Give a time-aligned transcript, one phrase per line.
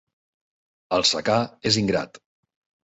[0.97, 1.39] El secà
[1.73, 2.23] és ingrat.